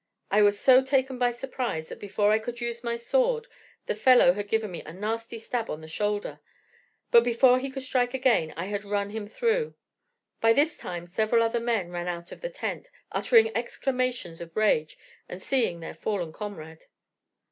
I 0.31 0.41
was 0.41 0.59
so 0.59 0.83
taken 0.83 1.19
by 1.19 1.29
surprise 1.29 1.89
that 1.89 1.99
before 1.99 2.31
I 2.31 2.39
could 2.39 2.59
use 2.59 2.83
my 2.83 2.95
sword 2.97 3.45
the 3.85 3.93
fellow 3.93 4.33
had 4.33 4.47
given 4.47 4.71
me 4.71 4.81
a 4.81 4.91
nasty 4.91 5.37
stab 5.37 5.69
on 5.69 5.81
the 5.81 5.87
shoulder; 5.87 6.39
but 7.11 7.23
before 7.23 7.59
he 7.59 7.69
could 7.69 7.83
strike 7.83 8.15
again 8.15 8.51
I 8.57 8.65
had 8.65 8.83
run 8.83 9.11
him 9.11 9.27
through. 9.27 9.75
By 10.39 10.53
this 10.53 10.75
time 10.75 11.05
several 11.05 11.43
other, 11.43 11.59
men 11.59 11.91
ran 11.91 12.07
out 12.07 12.31
of 12.31 12.41
the 12.41 12.49
tent, 12.49 12.87
uttering 13.11 13.55
exclamations 13.55 14.41
of 14.41 14.55
rage 14.55 14.97
at 15.29 15.43
seeing 15.43 15.81
their 15.81 15.93
fallen 15.93 16.33
comrade. 16.33 16.87